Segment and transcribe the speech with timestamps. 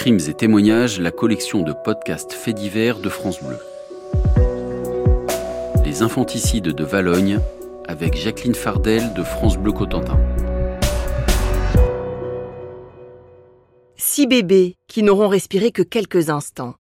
[0.00, 3.58] Crimes et témoignages, la collection de podcasts faits divers de France Bleu.
[5.84, 7.38] Les infanticides de Valogne
[7.86, 10.18] avec Jacqueline Fardel de France Bleu Cotentin.
[13.96, 16.76] Six bébés qui n'auront respiré que quelques instants.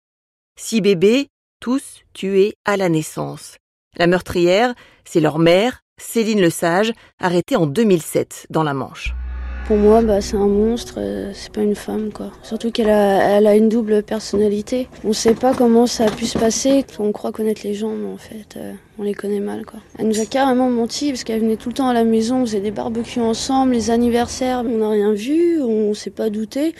[0.58, 1.28] Six bébés,
[1.60, 3.58] tous tués à la naissance.
[3.98, 9.14] La meurtrière, c'est leur mère, Céline Lesage, arrêtée en 2007 dans la Manche.
[9.70, 12.32] Pour moi, bah, c'est un monstre, euh, c'est pas une femme, quoi.
[12.42, 14.88] Surtout qu'elle a, elle a une double personnalité.
[15.04, 16.84] On sait pas comment ça a pu se passer.
[16.98, 19.80] On croit connaître les gens, mais en fait, euh, on les connaît mal, quoi.
[20.00, 22.46] Elle nous a carrément menti parce qu'elle venait tout le temps à la maison, on
[22.48, 26.74] faisait des barbecues ensemble, les anniversaires, on n'a rien vu, on s'est pas douté.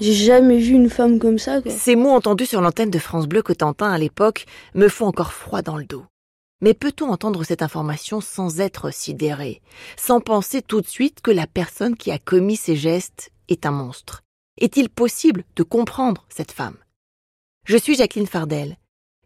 [0.00, 1.70] J'ai jamais vu une femme comme ça, quoi.
[1.70, 5.62] Ces mots entendus sur l'antenne de France Bleu Cotentin à l'époque me font encore froid
[5.62, 6.02] dans le dos.
[6.62, 9.60] Mais peut-on entendre cette information sans être sidéré,
[9.96, 13.72] sans penser tout de suite que la personne qui a commis ces gestes est un
[13.72, 14.22] monstre?
[14.60, 16.76] Est-il possible de comprendre cette femme?
[17.66, 18.76] Je suis Jacqueline Fardel.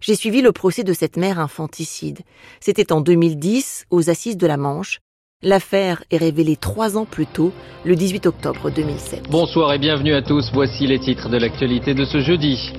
[0.01, 2.21] J'ai suivi le procès de cette mère infanticide.
[2.59, 5.01] C'était en 2010, aux Assises de la Manche.
[5.43, 7.53] L'affaire est révélée trois ans plus tôt,
[7.85, 9.29] le 18 octobre 2007.
[9.29, 10.51] Bonsoir et bienvenue à tous.
[10.55, 12.73] Voici les titres de l'actualité de ce jeudi.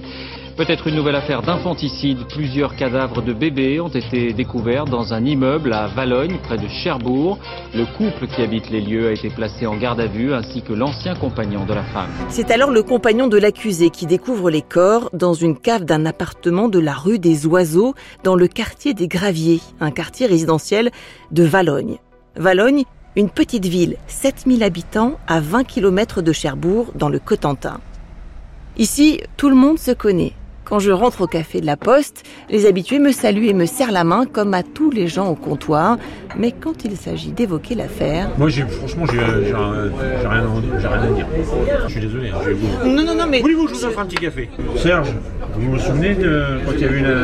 [0.58, 2.26] Peut-être une nouvelle affaire d'infanticide.
[2.30, 7.38] Plusieurs cadavres de bébés ont été découverts dans un immeuble à Valogne, près de Cherbourg.
[7.76, 10.74] Le couple qui habite les lieux a été placé en garde à vue, ainsi que
[10.74, 12.10] l'ancien compagnon de la femme.
[12.30, 16.70] C'est alors le compagnon de l'accusé qui découvre les corps dans une cave d'un appartement
[16.70, 20.90] de la rue des Oiseaux, dans le quartier des Graviers, un quartier résidentiel
[21.30, 21.98] de Valogne.
[22.36, 27.80] Valogne, une petite ville, 7000 habitants, à 20 km de Cherbourg, dans le Cotentin.
[28.80, 30.34] Ici, tout le monde se connaît.
[30.68, 33.94] Quand je rentre au café de la Poste, les habitués me saluent et me serrent
[33.94, 35.98] la main comme à tous les gens au comptoir.
[36.38, 38.30] Mais quand il s'agit d'évoquer l'affaire...
[38.38, 39.48] Moi, franchement, j'ai rien,
[40.30, 40.44] rien,
[40.92, 41.26] à dire.
[41.86, 42.32] Je suis désolé.
[42.32, 42.40] Hein,
[42.84, 42.90] vous...
[42.90, 43.40] Non, non, non, mais...
[43.40, 44.50] Voulez-vous que je vous offre un petit café?
[44.76, 45.14] Serge,
[45.56, 47.16] vous vous souvenez de quand il y avait une...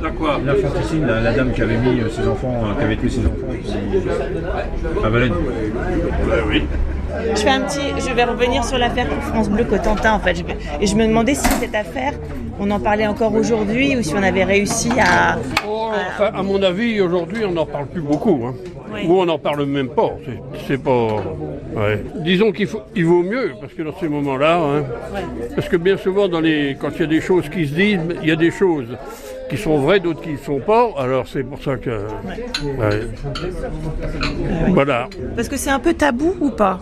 [0.00, 0.40] La quoi?
[0.46, 3.48] La la, dame qui avait mis ses enfants, euh, qui avait tué ses enfants
[5.04, 5.32] à Valette.
[6.48, 6.62] oui.
[7.34, 10.44] Je fais un petit, je vais revenir sur l'affaire France Bleu Cotentin en fait.
[10.80, 12.12] Et je me demandais si cette affaire,
[12.58, 15.38] on en parlait encore aujourd'hui ou si on avait réussi à.
[15.66, 16.42] Oh, à...
[16.42, 18.44] mon avis, aujourd'hui, on n'en parle plus beaucoup.
[18.46, 18.54] Hein.
[19.06, 20.10] Ou on n'en parle même pas.
[20.68, 21.22] C'est pas.
[22.16, 24.84] Disons qu'il faut, il vaut mieux parce que dans ces moments-là, hein,
[25.54, 28.00] parce que bien souvent, dans les, quand il y a des choses qui se disent,
[28.22, 28.96] il y a des choses
[29.50, 30.90] qui sont vraies, d'autres qui ne sont pas.
[30.96, 32.02] Alors c'est pour ça que.
[34.68, 35.08] Voilà.
[35.34, 36.78] Parce que c'est un peu tabou ou pas?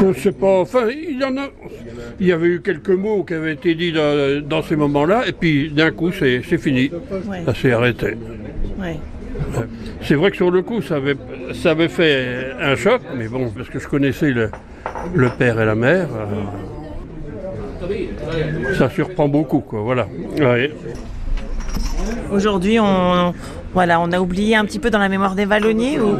[0.00, 0.60] Je sais pas.
[0.60, 1.48] Enfin, il y en a.
[2.20, 5.70] Il y avait eu quelques mots qui avaient été dits dans, ces moments-là, et puis
[5.70, 6.90] d'un coup, c'est fini.
[7.46, 8.16] Ça s'est arrêté.
[10.02, 11.16] C'est vrai que sur le coup, ça avait,
[11.54, 14.50] ça avait fait un choc, mais bon, parce que je connaissais le,
[15.14, 16.08] le père et la mère.
[16.12, 16.34] Euh,
[18.78, 19.80] ça surprend beaucoup, quoi.
[19.80, 20.06] Voilà.
[22.30, 23.34] Aujourd'hui, on,
[23.72, 26.16] voilà, on a oublié un petit peu dans la mémoire des Vallonniers ou...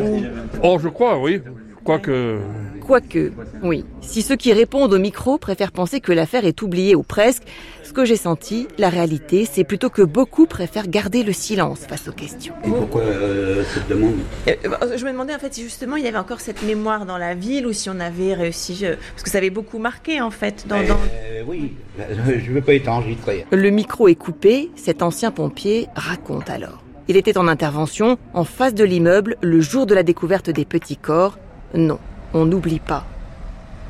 [0.62, 1.40] Oh, je crois, oui.
[1.84, 2.38] Quoique.
[2.86, 3.84] Quoique, oui.
[4.00, 7.42] Si ceux qui répondent au micro préfèrent penser que l'affaire est oubliée ou presque,
[7.82, 12.08] ce que j'ai senti, la réalité, c'est plutôt que beaucoup préfèrent garder le silence face
[12.08, 12.54] aux questions.
[12.64, 14.14] Et pourquoi euh, cette demande
[14.48, 17.06] euh, bah, Je me demandais en fait si justement il y avait encore cette mémoire
[17.06, 20.30] dans la ville ou si on avait réussi, parce que ça avait beaucoup marqué en
[20.30, 20.66] fait.
[20.66, 23.46] Dans, euh, oui, je ne veux pas être enregistré.
[23.50, 26.82] Le micro est coupé, cet ancien pompier raconte alors.
[27.06, 30.96] Il était en intervention en face de l'immeuble le jour de la découverte des petits
[30.96, 31.38] corps
[31.74, 31.98] non,
[32.32, 33.04] on n'oublie pas.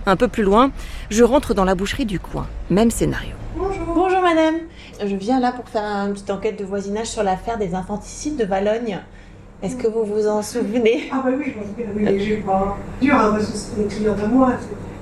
[0.06, 0.70] Un peu plus loin,
[1.10, 2.46] je rentre dans la boucherie du coin.
[2.70, 3.32] Même scénario.
[3.56, 3.94] Bonjour.
[3.94, 4.54] Bonjour madame.
[5.04, 8.44] Je viens là pour faire une petite enquête de voisinage sur l'affaire des infanticides de
[8.44, 8.98] Valogne.
[9.62, 11.10] Est-ce que vous vous en souvenez?
[11.12, 12.10] Ah bah oui, je m'en souviens.
[12.12, 14.52] Oui, j'ai pas dur, hein, parce que c'était une cliente à moi.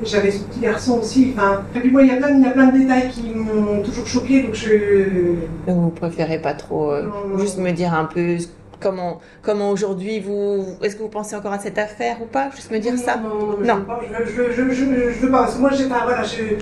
[0.05, 1.35] J'avais ce petit garçon aussi.
[1.37, 3.83] Enfin, puis moi, il y, a plein, il y a plein de détails qui m'ont
[3.83, 5.35] toujours choqué, donc je...
[5.67, 8.37] Vous préférez pas trop euh, juste me dire un peu
[8.83, 10.77] Comment, comment aujourd'hui vous.
[10.83, 12.51] Est-ce que vous pensez encore à cette affaire ou pas?
[12.55, 13.59] Juste me dire ça Non.
[13.63, 13.87] non.
[14.27, 14.85] Je, je, je,
[15.21, 15.45] veux pas.
[15.45, 16.03] Parce que moi, j'ai pas.
[16.03, 16.57] Voilà, je.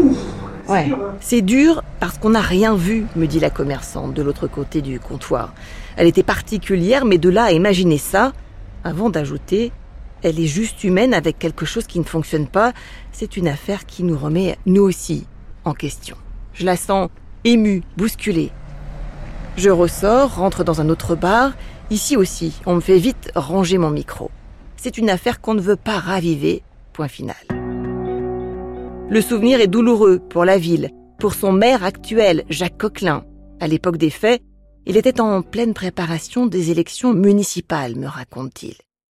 [0.00, 0.16] Ouf.
[0.68, 0.86] Ouais.
[0.90, 1.14] Hein.
[1.20, 5.00] C'est dur parce qu'on n'a rien vu, me dit la commerçante de l'autre côté du
[5.00, 5.52] comptoir.
[5.96, 8.32] Elle était particulière, mais de là à imaginer ça,
[8.84, 9.72] avant d'ajouter,
[10.22, 12.72] elle est juste humaine avec quelque chose qui ne fonctionne pas,
[13.12, 15.26] c'est une affaire qui nous remet, nous aussi,
[15.64, 16.16] en question.
[16.52, 17.08] Je la sens
[17.44, 18.50] émue, bousculée.
[19.58, 21.52] Je ressors, rentre dans un autre bar.
[21.90, 24.30] Ici aussi, on me fait vite ranger mon micro.
[24.76, 26.62] C'est une affaire qu'on ne veut pas raviver.
[26.92, 27.34] Point final.
[29.10, 33.24] Le souvenir est douloureux pour la ville, pour son maire actuel, Jacques Coquelin.
[33.58, 34.40] À l'époque des faits,
[34.86, 38.76] il était en pleine préparation des élections municipales, me raconte-t-il.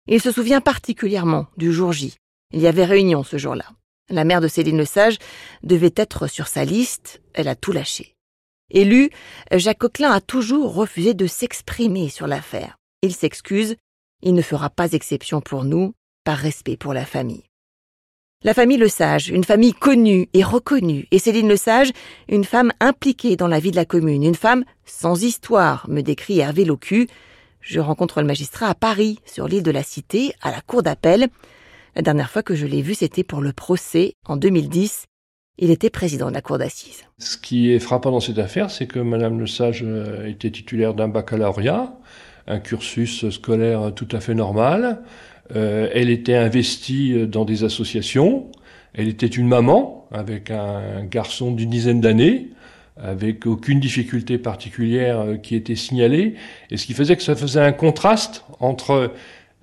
[0.06, 2.14] Il se souvient particulièrement du jour J.
[2.52, 3.64] Il y avait réunion ce jour-là.
[4.08, 5.18] La mère de Céline Lesage
[5.64, 8.14] devait être sur sa liste, elle a tout lâché.
[8.70, 9.10] Élu,
[9.52, 12.76] Jacques Coquelin a toujours refusé de s'exprimer sur l'affaire.
[13.02, 13.76] Il s'excuse,
[14.22, 15.94] il ne fera pas exception pour nous,
[16.24, 17.44] par respect pour la famille.
[18.44, 21.90] La famille Le Sage, une famille connue et reconnue, et Céline Le Sage,
[22.28, 26.38] une femme impliquée dans la vie de la commune, une femme sans histoire, me décrit
[26.38, 27.08] Hervé Locu.
[27.60, 31.28] Je rencontre le magistrat à Paris, sur l'île de la Cité, à la cour d'appel.
[31.96, 35.06] La dernière fois que je l'ai vu, c'était pour le procès, en 2010.
[35.60, 37.02] Il était président de la cour d'assises.
[37.18, 40.94] Ce qui est frappant dans cette affaire, c'est que Madame Le Sage euh, était titulaire
[40.94, 41.92] d'un baccalauréat,
[42.46, 45.00] un cursus scolaire tout à fait normal.
[45.56, 48.46] Euh, elle était investie dans des associations.
[48.94, 52.50] Elle était une maman avec un garçon d'une dizaine d'années,
[52.96, 56.36] avec aucune difficulté particulière euh, qui était signalée.
[56.70, 59.12] Et ce qui faisait que ça faisait un contraste entre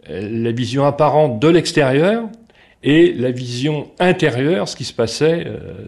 [0.08, 2.30] la vision apparente de l'extérieur
[2.86, 5.88] et la vision intérieure, ce qui se passait euh,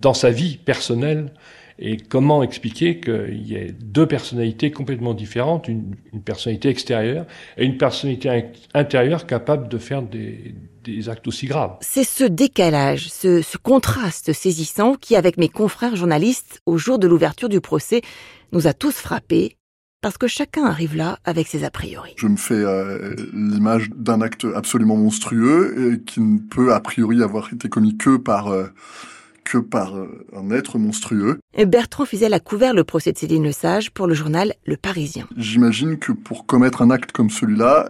[0.00, 1.32] dans sa vie personnelle.
[1.80, 7.26] Et comment expliquer qu'il y ait deux personnalités complètement différentes, une, personnalité extérieure
[7.56, 8.44] et une personnalité
[8.74, 10.54] intérieure capable de faire des,
[11.08, 11.76] actes aussi graves.
[11.80, 17.08] C'est ce décalage, ce, ce, contraste saisissant qui, avec mes confrères journalistes, au jour de
[17.08, 18.02] l'ouverture du procès,
[18.52, 19.56] nous a tous frappés
[20.04, 22.12] parce que chacun arrive là avec ses a priori.
[22.18, 27.22] Je me fais euh, l'image d'un acte absolument monstrueux et qui ne peut a priori
[27.22, 28.66] avoir été commis que par euh,
[29.44, 31.40] que par euh, un être monstrueux.
[31.54, 35.26] Et Bertrand Fizel a couvert le procès de Céline Lesage pour le journal Le Parisien.
[35.38, 37.88] J'imagine que pour commettre un acte comme celui-là,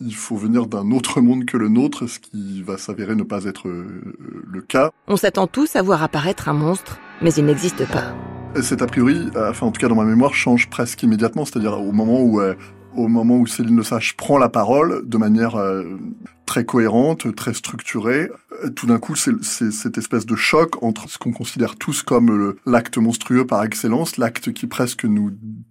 [0.00, 3.44] il faut venir d'un autre monde que le nôtre, ce qui va s'avérer ne pas
[3.44, 4.90] être le cas.
[5.08, 8.14] On s'attend tous à voir apparaître un monstre, mais il n'existe pas.
[8.56, 11.80] Cet a priori, euh, enfin en tout cas dans ma mémoire, change presque immédiatement, c'est-à-dire
[11.80, 12.54] au moment où euh,
[12.94, 15.84] au moment où Céline Le Sage prend la parole de manière euh,
[16.46, 18.28] très cohérente, très structurée,
[18.74, 22.98] tout d'un coup, c'est cette espèce de choc entre ce qu'on considère tous comme l'acte
[22.98, 25.30] monstrueux par excellence, l'acte qui presque nous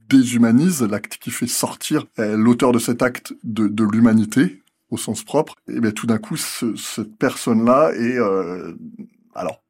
[0.09, 5.55] déshumanise, l'acte qui fait sortir l'auteur de cet acte de, de l'humanité au sens propre.
[5.67, 8.17] Et bien tout d'un coup, ce, cette personne-là est,
[9.35, 9.61] alors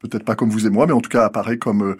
[0.00, 1.96] peut-être pas comme vous et moi, mais en tout cas apparaît comme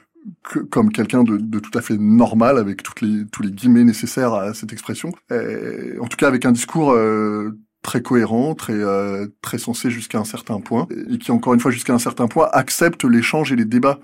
[0.71, 4.35] comme quelqu'un de, de, tout à fait normal avec toutes les, tous les guillemets nécessaires
[4.35, 5.13] à cette expression.
[5.31, 10.19] Et, en tout cas avec un discours euh, très cohérent, très euh, très sensé jusqu'à
[10.19, 13.57] un certain point, et qui encore une fois jusqu'à un certain point accepte l'échange et
[13.57, 14.01] les débats.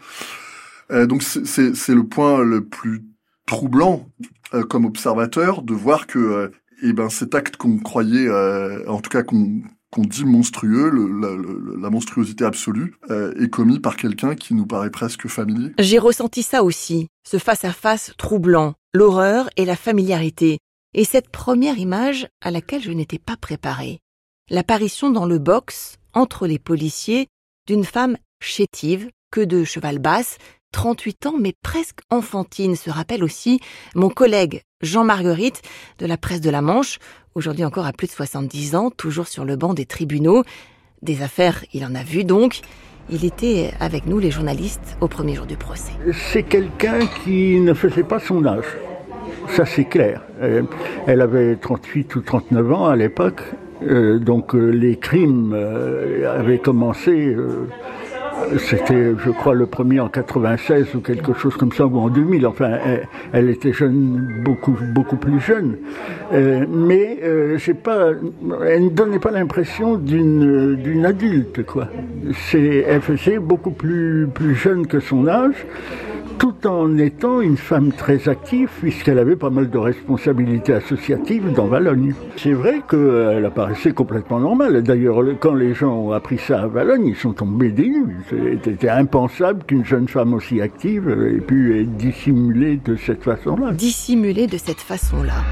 [0.91, 3.05] Euh, donc c'est le point le plus
[3.47, 4.09] troublant
[4.69, 6.51] comme observateur de voir que
[6.83, 8.29] eh ben cet acte qu'on croyait,
[8.87, 10.91] en tout cas qu'on qu'on dit monstrueux,
[11.81, 15.73] la, monstruosité absolue, euh, est commis par quelqu'un qui nous paraît presque familier.
[15.79, 20.59] J'ai ressenti ça aussi, ce face-à-face troublant, l'horreur et la familiarité,
[20.95, 23.99] et cette première image à laquelle je n'étais pas préparée.
[24.49, 27.29] L'apparition dans le box, entre les policiers,
[27.67, 30.39] d'une femme chétive, que de cheval basse,
[30.73, 33.61] 38 ans mais presque enfantine, se rappelle aussi
[33.95, 35.63] mon collègue Jean Marguerite
[35.99, 36.99] de la presse de la Manche,
[37.35, 40.43] aujourd'hui encore à plus de 70 ans, toujours sur le banc des tribunaux.
[41.03, 42.61] Des affaires, il en a vu donc.
[43.11, 45.93] Il était avec nous, les journalistes, au premier jour du procès.
[46.13, 48.65] C'est quelqu'un qui ne faisait pas son âge.
[49.49, 50.23] Ça, c'est clair.
[50.41, 50.63] Euh,
[51.07, 53.43] elle avait 38 ou 39 ans à l'époque.
[53.83, 55.55] Euh, donc euh, les crimes
[56.27, 57.35] avaient commencé
[58.59, 62.47] c'était, je crois, le premier en 96 ou quelque chose comme ça, ou en 2000.
[62.47, 62.79] Enfin,
[63.33, 65.77] elle, était jeune, beaucoup, beaucoup plus jeune.
[66.33, 68.11] Euh, mais euh, pas,
[68.67, 71.89] elle ne donnait pas l'impression d'une, d'une adulte, quoi.
[72.51, 75.67] C'est, elle faisait beaucoup plus, plus jeune que son âge
[76.41, 81.67] tout en étant une femme très active, puisqu'elle avait pas mal de responsabilités associatives dans
[81.67, 82.15] Valogne.
[82.39, 84.83] C'est vrai qu'elle apparaissait complètement normale.
[84.83, 88.17] D'ailleurs, quand les gens ont appris ça à Valogne, ils sont tombés des nues.
[88.65, 93.73] C'était impensable qu'une jeune femme aussi active ait pu être dissimulée de cette façon-là.
[93.73, 95.45] Dissimulée de cette façon-là.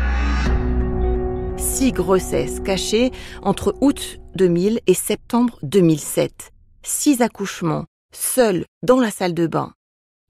[1.58, 3.10] Six grossesses cachées
[3.42, 6.50] entre août 2000 et septembre 2007.
[6.82, 9.72] Six accouchements, seuls dans la salle de bain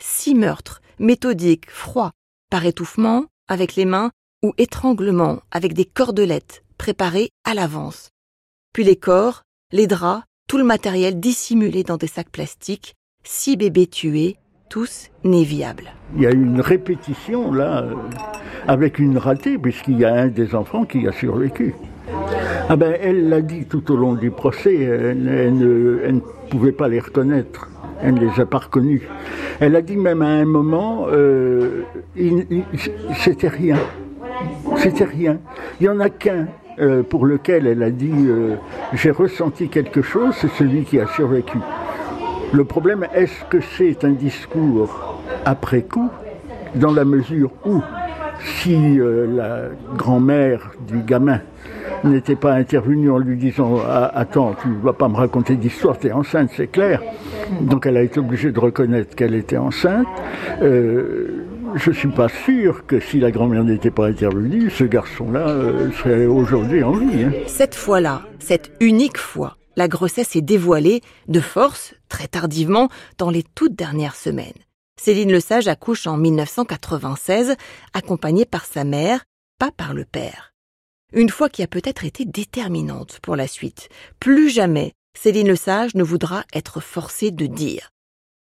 [0.00, 2.12] six meurtres, méthodiques, froids,
[2.50, 4.10] par étouffement, avec les mains,
[4.42, 8.10] ou étranglement, avec des cordelettes, préparées à l'avance.
[8.72, 13.86] Puis les corps, les draps, tout le matériel dissimulé dans des sacs plastiques, six bébés
[13.86, 14.36] tués,
[14.68, 15.92] tous nés viables.
[16.16, 17.94] Il y a une répétition là, euh,
[18.66, 21.74] avec une ratée, puisqu'il y a un des enfants qui a survécu.
[22.68, 25.22] Ah ben, elle l'a dit tout au long du procès, elle
[25.58, 27.68] ne pouvait pas les reconnaître
[28.02, 29.02] elle ne les a pas reconnus.
[29.60, 31.82] Elle a dit même à un moment, euh,
[33.16, 33.76] c'était rien.
[34.76, 35.38] C'était rien.
[35.80, 36.46] Il n'y en a qu'un
[36.80, 38.54] euh, pour lequel elle a dit euh,
[38.92, 41.58] j'ai ressenti quelque chose, c'est celui qui a survécu.
[42.52, 46.08] Le problème, est-ce que c'est un discours après coup,
[46.76, 47.82] dans la mesure où
[48.45, 49.62] si euh, la
[49.97, 51.40] grand-mère du gamin
[52.04, 55.99] n'était pas intervenue en lui disant ah, Attends, tu ne vas pas me raconter d'histoire,
[55.99, 57.02] tu es enceinte, c'est clair.
[57.61, 60.07] Donc elle a été obligée de reconnaître qu'elle était enceinte.
[60.62, 65.49] Euh, je ne suis pas sûr que si la grand-mère n'était pas intervenue, ce garçon-là
[65.49, 67.25] euh, serait aujourd'hui en vie.
[67.25, 67.33] Hein.
[67.47, 73.45] Cette fois-là, cette unique fois, la grossesse est dévoilée de force, très tardivement, dans les
[73.54, 74.54] toutes dernières semaines.
[74.98, 77.54] Céline Lesage accouche en 1996,
[77.94, 79.24] accompagnée par sa mère,
[79.58, 80.52] pas par le père.
[81.12, 83.88] Une fois qui a peut-être été déterminante pour la suite.
[84.18, 87.90] Plus jamais, Céline Lesage ne voudra être forcée de dire.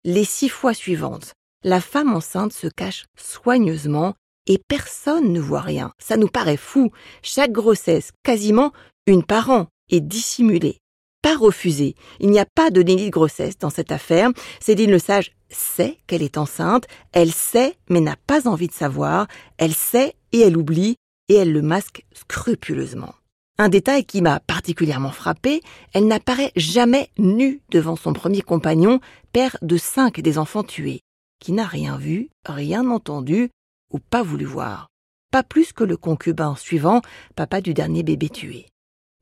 [0.06, 1.34] Les six fois suivantes,
[1.64, 4.14] la femme enceinte se cache soigneusement
[4.48, 5.92] et personne ne voit rien.
[5.98, 6.92] Ça nous paraît fou.
[7.24, 8.74] Chaque grossesse, quasiment
[9.08, 10.78] une par an, est dissimulée
[11.24, 11.96] pas refusée.
[12.20, 14.30] Il n'y a pas de déni de grossesse dans cette affaire.
[14.60, 19.74] Céline Lesage sait qu'elle est enceinte, elle sait mais n'a pas envie de savoir, elle
[19.74, 20.96] sait et elle oublie
[21.30, 23.14] et elle le masque scrupuleusement.
[23.60, 25.62] Un détail qui m'a particulièrement frappé,
[25.94, 29.00] elle n'apparaît jamais nue devant son premier compagnon,
[29.32, 31.02] père de cinq des enfants tués,
[31.40, 33.52] qui n'a rien vu, rien entendu
[33.92, 34.88] ou pas voulu voir.
[35.32, 37.02] Pas plus que le concubin suivant,
[37.36, 38.68] papa du dernier bébé tué.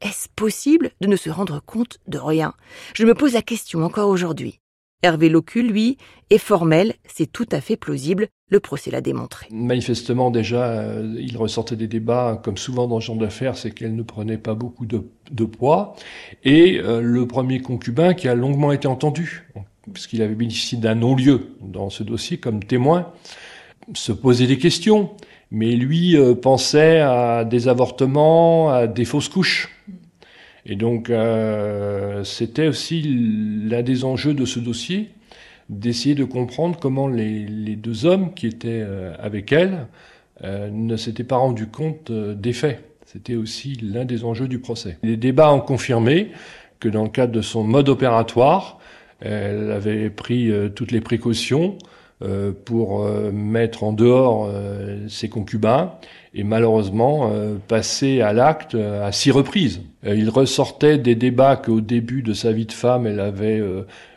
[0.01, 2.53] Est-ce possible de ne se rendre compte de rien?
[2.95, 4.59] Je me pose la question encore aujourd'hui.
[5.03, 5.97] Hervé Locu, lui,
[6.29, 9.47] est formel, c'est tout à fait plausible, le procès l'a démontré.
[9.51, 13.95] Manifestement, déjà, euh, il ressortait des débats, comme souvent dans ce genre d'affaires, c'est qu'elle
[13.95, 15.95] ne prenait pas beaucoup de, poids.
[16.43, 19.47] Et euh, le premier concubin qui a longuement été entendu,
[19.91, 23.11] puisqu'il avait bénéficié d'un non-lieu dans ce dossier comme témoin,
[23.93, 25.09] se posait des questions
[25.51, 29.69] mais lui euh, pensait à des avortements, à des fausses couches.
[30.65, 35.09] Et donc, euh, c'était aussi l'un des enjeux de ce dossier,
[35.69, 39.87] d'essayer de comprendre comment les, deux hommes qui étaient euh, avec elle
[40.43, 42.83] ne s'étaient pas rendus compte des faits.
[43.05, 44.97] C'était aussi l'un des enjeux du procès.
[45.03, 46.31] Les débats ont confirmé
[46.79, 48.79] que dans le cadre de son mode opératoire,
[49.19, 51.85] elle avait pris toutes les précautions euh,
[52.65, 55.93] pour euh, mettre en dehors euh, ses concubins
[56.33, 57.29] et malheureusement
[57.67, 59.81] passer à l'acte à six reprises.
[60.05, 63.61] il ressortait des débats qu'au début de sa vie de femme, elle avait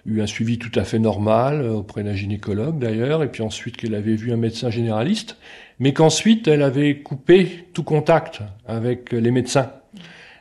[0.07, 3.97] eu un suivi tout à fait normal auprès d'un gynécologue d'ailleurs, et puis ensuite qu'elle
[3.97, 5.39] avait vu un médecin généraliste,
[5.81, 9.73] mais qu'ensuite elle avait coupé tout contact avec les médecins.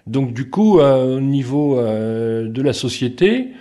[0.05, 3.53] Donc du coup, au niveau de la société, euh,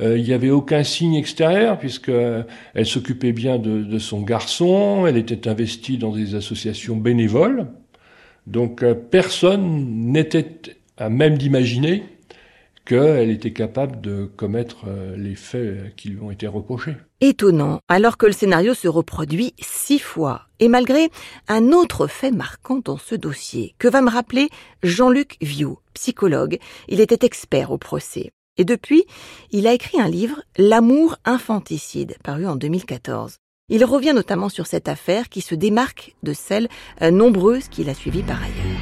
[0.00, 5.48] il n'y avait aucun signe extérieur puisque elle s'occupait bien de, son garçon, elle était
[5.48, 7.66] investie dans des associations bénévoles.
[8.48, 10.48] Donc euh, personne n'était
[10.96, 12.02] à même d'imaginer
[12.86, 16.96] qu'elle était capable de commettre euh, les faits qui lui ont été reprochés.
[17.20, 21.10] Étonnant, alors que le scénario se reproduit six fois, et malgré
[21.48, 24.48] un autre fait marquant dans ce dossier, que va me rappeler
[24.82, 26.58] Jean-Luc Viau, psychologue.
[26.88, 28.30] Il était expert au procès.
[28.58, 29.04] Et depuis,
[29.52, 33.36] il a écrit un livre, L'amour infanticide, paru en 2014.
[33.70, 36.68] Il revient notamment sur cette affaire qui se démarque de celles
[37.00, 38.78] euh, nombreuses qu'il a suivies par ailleurs.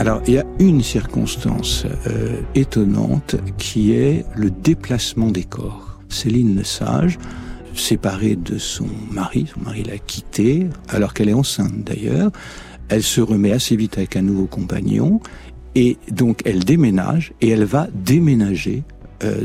[0.00, 6.00] Alors, il y a une circonstance euh, étonnante qui est le déplacement des corps.
[6.08, 7.18] Céline Lesage,
[7.76, 12.32] séparée de son mari, son mari l'a quittée, alors qu'elle est enceinte d'ailleurs,
[12.88, 15.20] elle se remet assez vite avec un nouveau compagnon,
[15.74, 18.82] et donc elle déménage, et elle va déménager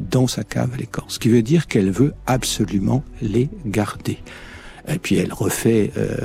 [0.02, 1.06] dans sa cave les corps.
[1.08, 4.20] Ce qui veut dire qu'elle veut absolument les garder.
[4.88, 6.16] Et puis elle refait euh,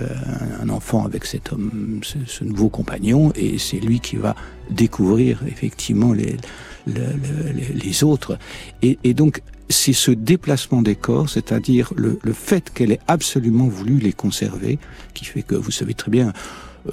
[0.63, 4.37] un enfant avec cet homme, ce, nouveau compagnon, et c'est lui qui va
[4.71, 6.37] découvrir effectivement les,
[6.87, 8.39] les, autres.
[8.83, 13.67] Et, et donc c'est ce déplacement des corps, c'est-à-dire le, le fait qu'elle ait absolument
[13.67, 14.79] voulu les conserver,
[15.13, 16.33] qui fait que vous savez très bien,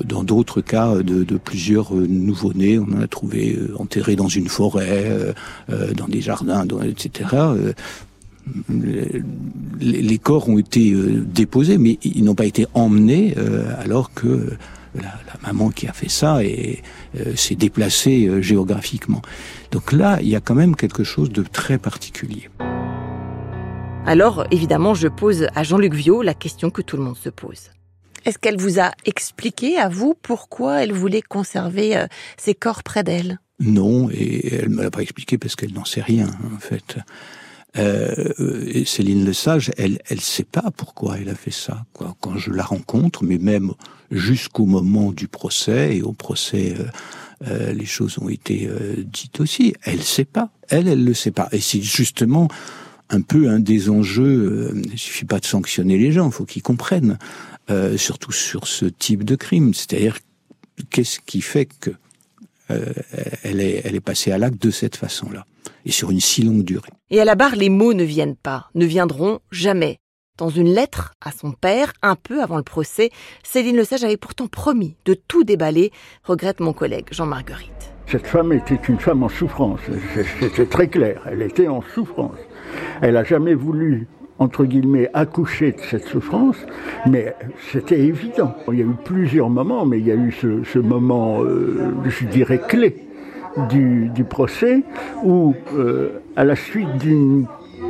[0.03, 4.27] dans d'autres cas de, de plusieurs euh, nouveau-nés, on en a trouvé euh, enterrés dans
[4.27, 5.33] une forêt,
[5.69, 7.35] euh, dans des jardins, etc.
[9.79, 13.35] Les, corps ont été déposés, mais ils n'ont pas été emmenés
[13.79, 14.57] alors que
[14.95, 16.39] la, la, maman qui a fait ça
[17.35, 19.21] s'est déplacée géographiquement.
[19.71, 22.49] Donc là, il y a quand même quelque chose de très particulier.
[24.07, 27.69] Alors, évidemment, je pose à Jean-Luc Viau la question que tout le monde se pose.
[28.29, 32.05] Est-ce qu'elle vous a expliqué à vous pourquoi elle voulait conserver euh,
[32.37, 33.39] ses corps près d'elle?
[33.59, 36.97] Non, et elle me l'a pas expliqué parce qu'elle n'en sait rien en fait.
[37.79, 41.87] Euh, Céline Lesage, elle, elle sait pas pourquoi elle a fait ça.
[41.91, 42.15] Quoi.
[42.21, 43.73] Quand je la rencontre, mais même
[44.11, 46.75] jusqu'au moment du procès et au procès
[47.47, 49.73] euh, les choses ont été euh, dites aussi.
[49.85, 50.51] Elle sait pas.
[50.67, 51.49] Elle, elle le sait pas.
[51.51, 52.47] Et c'est justement
[53.09, 54.71] un peu un des enjeux.
[54.73, 57.17] Euh, il suffit pas de sanctionner les gens, il faut qu'ils comprennent,
[57.69, 59.73] euh, surtout sur ce type de crime.
[59.73, 60.19] C'est-à-dire
[60.89, 61.91] qu'est-ce qui fait que
[63.41, 65.47] elle est, elle est passée à l'acte de cette façon-là
[65.85, 66.91] et sur une si longue durée?
[67.09, 69.97] Et à la barre, les mots ne viennent pas, ne viendront jamais.
[70.39, 73.09] Dans une lettre à son père, un peu avant le procès,
[73.43, 75.91] Céline Lesage avait pourtant promis de tout déballer,
[76.23, 77.91] regrette mon collègue Jean-Marguerite.
[78.07, 79.81] Cette femme était une femme en souffrance,
[80.39, 82.37] c'était très clair, elle était en souffrance.
[83.01, 84.07] Elle n'a jamais voulu,
[84.39, 86.57] entre guillemets, accoucher de cette souffrance,
[87.05, 87.35] mais
[87.71, 88.55] c'était évident.
[88.71, 92.25] Il y a eu plusieurs moments, mais il y a eu ce, moment, euh, je
[92.25, 92.95] dirais, clé
[93.69, 94.83] du, procès,
[95.23, 97.45] où, euh, à la suite d'une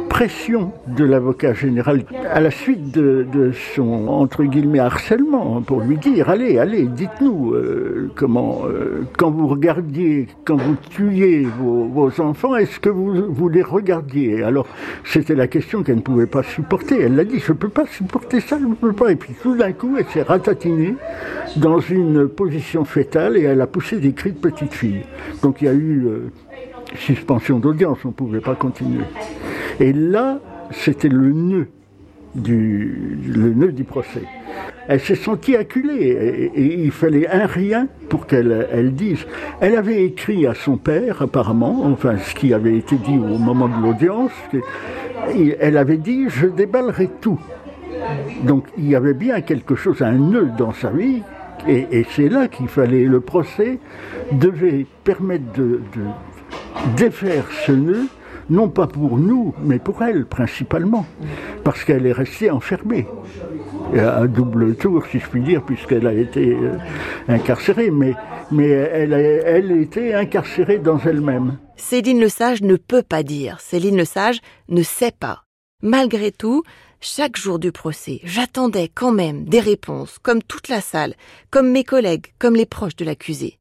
[0.09, 5.97] pression de l'avocat général à la suite de, son entre guillemets harcèlement hein, pour lui
[5.97, 12.55] dire allez allez dites-nous euh, comment euh, quand vous regardiez quand vous tuiez vos, enfants
[12.55, 14.43] est-ce que vous, vous les regardiez?
[14.43, 14.67] Alors
[15.05, 16.99] c'était la question qu'elle ne pouvait pas supporter.
[16.99, 19.11] Elle l'a dit je peux pas supporter ça je peux pas.
[19.11, 20.95] Et puis tout d'un coup elle s'est ratatinée
[21.55, 25.03] dans une position fétale et elle a poussé des cris de petite fille.
[25.43, 26.31] Donc il y a eu euh,
[26.95, 29.05] suspension d'audience on ne pouvait pas continuer
[29.79, 30.39] et là,
[30.71, 31.67] c'était le nœud
[32.35, 34.23] du, le nœud du procès.
[34.87, 39.25] Elle s'est sentie acculée et, il fallait un rien pour qu'elle elle dise.
[39.61, 43.67] Elle avait écrit à son père, apparemment, enfin ce qui avait été dit au moment
[43.67, 44.31] de l'audience,
[45.59, 47.39] elle avait dit je déballerai tout.
[48.43, 51.21] Donc il y avait bien quelque chose, un nœud dans sa vie,
[51.67, 53.79] et, c'est là qu'il fallait, le procès
[54.31, 55.81] devait permettre de
[56.95, 58.07] défaire ce nœud
[58.49, 61.05] non pas pour nous, mais pour elle principalement,
[61.63, 63.07] parce qu'elle est restée enfermée.
[63.97, 66.77] À double tour, si je puis dire, puisqu'elle a été euh,
[67.27, 68.15] incarcérée, mais,
[68.67, 71.57] elle, elle était incarcérée dans elle-même.
[71.75, 75.43] Céline Lesage ne peut pas dire, Céline Lesage ne sait pas.
[75.81, 76.63] Malgré tout,
[77.01, 81.15] chaque jour du procès, j'attendais quand même des réponses, comme toute la salle,
[81.49, 83.59] comme mes collègues, comme les proches de l'accusé.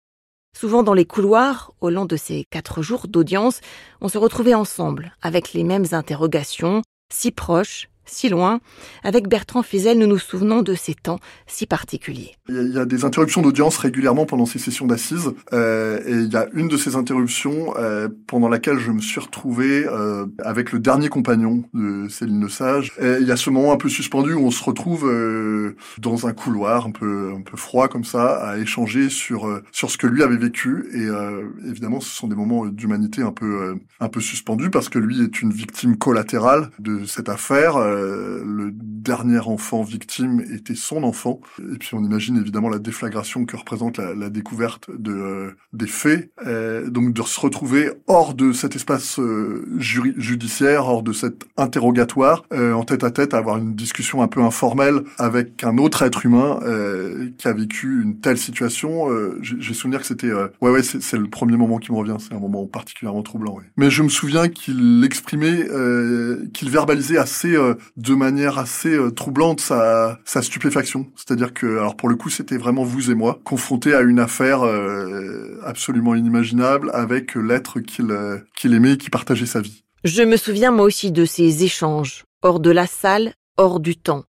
[0.56, 3.60] Souvent dans les couloirs, au long de ces quatre jours d'audience,
[4.00, 6.82] on se retrouvait ensemble, avec les mêmes interrogations,
[7.12, 8.60] si proches, si loin.
[9.04, 12.32] Avec Bertrand Fizel, nous nous souvenons de ces temps si particuliers.
[12.48, 15.32] Il y a, des interruptions d'audience régulièrement pendant ces sessions d'assises.
[15.52, 19.20] Euh, et il y a une de ces interruptions euh, pendant laquelle je me suis
[19.20, 22.92] retrouvé euh, avec le dernier compagnon de Céline Le Sage.
[23.00, 26.26] Et il y a ce moment un peu suspendu où on se retrouve euh, dans
[26.26, 29.98] un couloir un peu un peu froid comme ça à échanger sur euh, sur ce
[29.98, 30.86] que lui avait vécu.
[30.92, 34.98] Et euh, évidemment, ce sont des moments d'humanité un peu un peu suspendus parce que
[34.98, 37.76] lui est une victime collatérale de cette affaire.
[37.98, 41.40] Euh, le dernier enfant victime était son enfant.
[41.58, 46.30] Et puis on imagine évidemment la déflagration que représente la, découverte de euh, des faits.
[46.46, 49.20] Euh, donc de se retrouver hors de cet espace
[49.78, 55.02] judiciaire, hors de cet interrogatoire, en tête à tête, avoir une discussion un peu informelle
[55.18, 56.60] avec un autre être humain
[57.38, 59.08] qui a vécu une telle situation.
[59.42, 62.16] J'ai souvenir que c'était ouais ouais c'est le premier moment qui me revient.
[62.18, 63.58] C'est un moment particulièrement troublant.
[63.76, 65.66] Mais je me souviens qu'il exprimait,
[66.52, 67.56] qu'il verbalisait assez
[67.96, 71.06] de manière assez euh, troublante sa, stupéfaction.
[71.16, 74.62] C'est-à-dire que, alors pour le coup, c'était vraiment vous et moi, confrontés à une affaire
[74.62, 79.84] euh, absolument inimaginable avec l'être qu'il euh, qu'il aimait et qui partageait sa vie.
[80.04, 84.24] Je me souviens moi aussi de ces échanges, hors de la salle, hors du temps.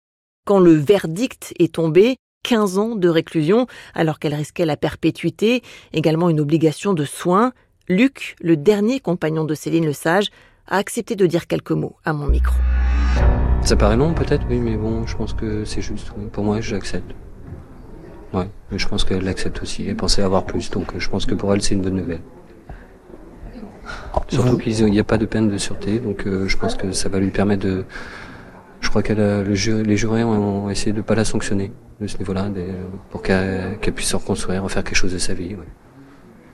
[0.45, 3.65] Quand le verdict est tombé, 15 ans de réclusion,
[3.95, 7.51] alors qu'elle risquait la perpétuité, également une obligation de soins,
[7.87, 10.29] Luc, le dernier compagnon de Céline Le Sage,
[10.67, 12.55] a accepté de dire quelques mots à mon micro.
[13.65, 16.11] Ça paraît long peut-être, oui, mais bon, je pense que c'est juste.
[16.31, 17.15] Pour moi, j'accepte.
[18.31, 19.87] Ouais, mais je pense qu'elle l'accepte aussi.
[19.87, 22.21] Elle pensait avoir plus, donc je pense que pour elle, c'est une bonne nouvelle.
[24.29, 27.09] Surtout qu'il n'y a pas de peine de sûreté, donc euh, je pense que ça
[27.09, 27.85] va lui permettre de.
[28.81, 32.51] Je crois que les jurés ont essayé de ne pas la sanctionner de ce niveau-là,
[33.09, 35.55] pour qu'elle puisse se reconstruire, refaire quelque chose de sa vie.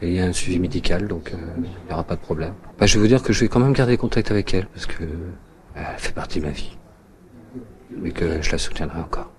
[0.02, 2.54] Et il y a un suivi médical, donc euh, il n'y aura pas de problème.
[2.80, 4.86] Bah, je vais vous dire que je vais quand même garder contact avec elle, parce
[4.86, 5.04] que
[5.76, 6.78] elle fait partie de ma vie
[7.98, 9.32] mais que je la soutiendrai encore.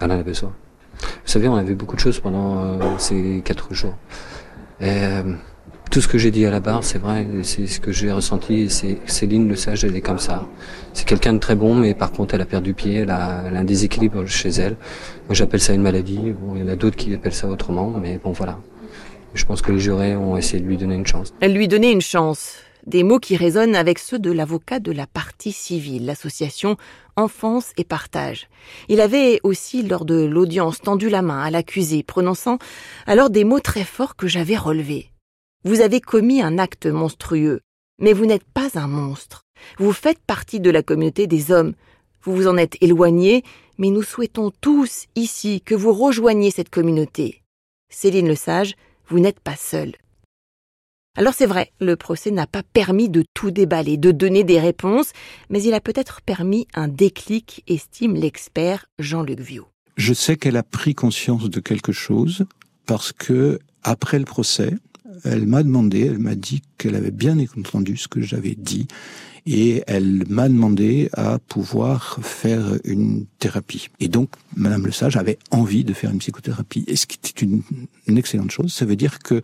[0.00, 0.52] Elle en a besoin.
[1.00, 3.96] Vous savez, on avait beaucoup de choses pendant euh, ces quatre jours.
[4.80, 5.34] Et, euh,
[5.90, 8.68] tout ce que j'ai dit à la barre, c'est vrai, c'est ce que j'ai ressenti.
[8.68, 10.46] C'est Céline Le Sage, elle est comme ça.
[10.92, 13.56] C'est quelqu'un de très bon, mais par contre, elle a perdu pied, elle a, elle
[13.56, 14.76] a un déséquilibre chez elle.
[15.26, 16.34] Moi, j'appelle ça une maladie.
[16.38, 18.58] Bon, il y en a d'autres qui appellent ça autrement, mais bon, voilà.
[19.34, 21.32] Je pense que les jurés ont essayé de lui donner une chance.
[21.40, 22.56] Elle lui donnait une chance
[22.88, 26.76] des mots qui résonnent avec ceux de l'avocat de la partie civile, l'association
[27.16, 28.48] Enfance et Partage.
[28.88, 32.58] Il avait aussi, lors de l'audience, tendu la main à l'accusé, prononçant
[33.06, 35.10] alors des mots très forts que j'avais relevés.
[35.64, 37.60] Vous avez commis un acte monstrueux,
[38.00, 39.42] mais vous n'êtes pas un monstre.
[39.78, 41.74] Vous faites partie de la communauté des hommes.
[42.22, 43.42] Vous vous en êtes éloigné,
[43.76, 47.42] mais nous souhaitons tous ici que vous rejoigniez cette communauté.
[47.90, 48.76] Céline Lesage,
[49.08, 49.94] vous n'êtes pas seule.
[51.18, 55.10] Alors c'est vrai, le procès n'a pas permis de tout déballer, de donner des réponses,
[55.50, 59.66] mais il a peut-être permis un déclic, estime l'expert Jean-Luc Viau.
[59.96, 62.46] Je sais qu'elle a pris conscience de quelque chose
[62.86, 64.72] parce que après le procès,
[65.24, 68.86] elle m'a demandé, elle m'a dit qu'elle avait bien entendu ce que j'avais dit
[69.44, 73.88] et elle m'a demandé à pouvoir faire une thérapie.
[73.98, 76.84] Et donc, Madame Le Sage avait envie de faire une psychothérapie.
[76.86, 77.62] Et ce qui était une,
[78.06, 79.42] une excellente chose, ça veut dire que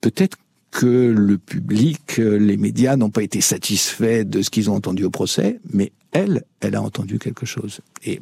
[0.00, 0.36] peut-être
[0.74, 5.10] que le public, les médias n'ont pas été satisfaits de ce qu'ils ont entendu au
[5.10, 7.80] procès, mais elle, elle a entendu quelque chose.
[8.04, 8.20] Et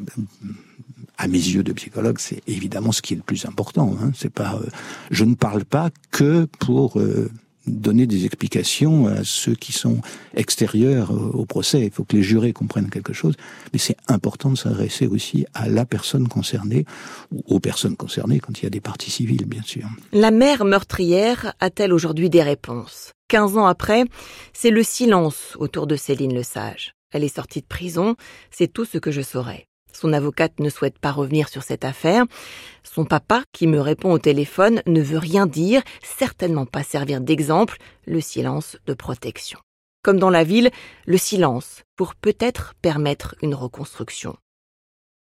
[1.16, 3.96] à mes yeux de psychologue, c'est évidemment ce qui est le plus important.
[3.98, 4.12] Hein.
[4.14, 4.66] C'est pas, euh,
[5.10, 7.30] je ne parle pas que pour euh,
[7.66, 10.00] donner des explications à ceux qui sont
[10.34, 11.80] extérieurs au procès.
[11.86, 13.34] Il faut que les jurés comprennent quelque chose,
[13.72, 16.84] mais c'est important de s'adresser aussi à la personne concernée
[17.30, 19.84] ou aux personnes concernées quand il y a des parties civiles, bien sûr.
[20.12, 23.12] La mère meurtrière a-t-elle aujourd'hui des réponses?
[23.28, 24.04] 15 ans après,
[24.52, 26.94] c'est le silence autour de Céline Lesage.
[27.12, 28.16] Elle est sortie de prison,
[28.50, 29.66] c'est tout ce que je saurais.
[29.92, 32.24] Son avocate ne souhaite pas revenir sur cette affaire.
[32.82, 37.78] Son papa, qui me répond au téléphone, ne veut rien dire, certainement pas servir d'exemple,
[38.06, 39.58] le silence de protection.
[40.02, 40.70] Comme dans la ville,
[41.06, 44.36] le silence, pour peut-être permettre une reconstruction.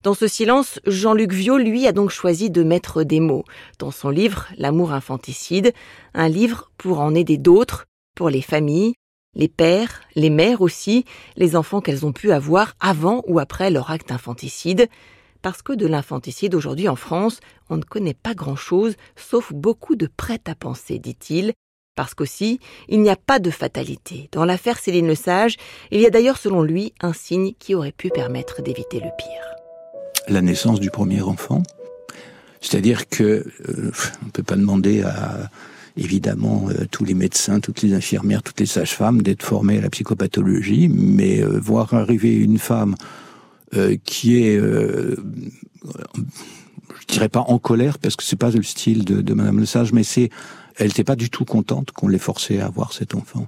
[0.04, 3.46] Dans ce silence, Jean-Luc Viau, lui, a donc choisi de mettre des mots
[3.80, 5.74] dans son livre L'amour infanticide,
[6.14, 8.96] un livre pour en aider d'autres, pour les familles,
[9.36, 13.92] les pères, les mères aussi, les enfants qu'elles ont pu avoir avant ou après leur
[13.92, 14.88] acte infanticide,
[15.42, 20.08] parce que de l'infanticide aujourd'hui en France, on ne connaît pas grand-chose, sauf beaucoup de
[20.08, 21.54] prêt-à-penser, dit-il,
[21.96, 24.30] parce qu'aussi, il n'y a pas de fatalité.
[24.32, 25.58] Dans l'affaire Céline Le Sage,
[25.92, 29.56] il y a d'ailleurs selon lui un signe qui aurait pu permettre d'éviter le pire.
[30.28, 31.62] La naissance du premier enfant.
[32.62, 33.92] C'est-à-dire que euh,
[34.22, 35.50] on ne peut pas demander à
[35.98, 39.90] évidemment euh, tous les médecins, toutes les infirmières, toutes les sages-femmes d'être formées à la
[39.90, 42.96] psychopathologie, mais euh, voir arriver une femme
[43.76, 45.16] euh, qui est, je
[47.08, 49.94] dirais pas en colère parce que c'est pas le style de, de Madame Le Sage,
[49.94, 50.30] mais c'est
[50.76, 53.48] elle n'était pas du tout contente qu'on l'ait forcée à avoir cet enfant.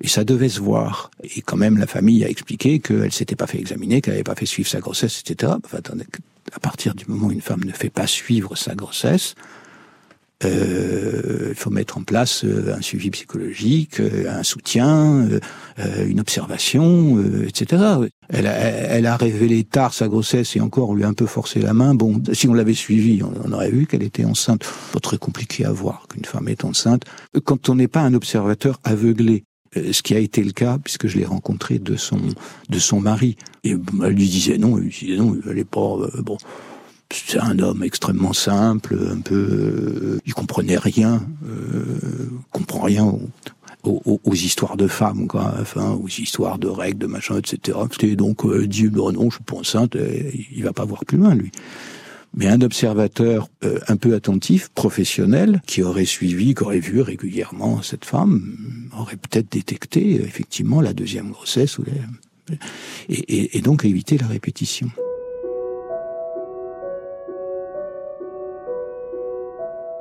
[0.00, 1.10] Et ça devait se voir.
[1.22, 4.34] Et quand même, la famille a expliqué qu'elle s'était pas fait examiner, qu'elle n'avait pas
[4.34, 5.52] fait suivre sa grossesse, etc.
[5.64, 5.78] Enfin,
[6.52, 9.34] à partir du moment où une femme ne fait pas suivre sa grossesse,
[10.44, 15.28] euh, il faut mettre en place euh, un suivi psychologique, euh, un soutien,
[16.06, 17.82] une observation, etc.
[18.28, 21.72] Elle a, révélé tard sa grossesse et encore on lui a un peu forcé la
[21.72, 21.94] main.
[21.94, 24.64] Bon, si on l'avait suivi, on, aurait vu qu'elle était enceinte.
[24.92, 27.04] Pas très compliqué à voir qu'une femme est enceinte.
[27.44, 29.44] Quand on n'est pas un observateur aveuglé,
[29.74, 32.20] ce qui a été le cas puisque je l'ai rencontré de son
[32.68, 35.96] de son mari et elle lui disait non, elle lui disait non, elle est pas
[36.22, 36.38] bon
[37.14, 43.12] c'est un homme extrêmement simple, un peu, euh, il comprenait rien, euh, comprend rien
[43.84, 45.54] aux, histoires de femmes, quoi,
[46.02, 47.78] aux histoires de règles, de machin, etc.
[48.00, 49.96] Et donc euh, dit bon non, je suis pas enceinte,
[50.50, 51.52] il va pas voir plus loin lui.
[52.36, 57.80] Mais un observateur euh, un peu attentif, professionnel, qui aurait suivi, qui aurait vu régulièrement
[57.82, 58.56] cette femme,
[58.98, 61.78] aurait peut-être détecté effectivement la deuxième grossesse
[63.08, 64.90] et, et, donc éviter la répétition.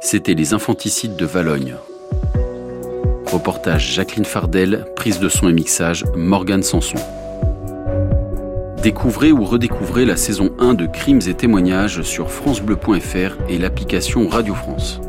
[0.06, 1.76] C'était Les infanticides de Valogne.
[3.26, 6.98] Reportage Jacqueline Fardel, prise de son et mixage Morgane Sanson.
[8.84, 14.54] Découvrez ou redécouvrez la saison 1 de Crimes et témoignages sur francebleu.fr et l'application Radio
[14.54, 15.00] France.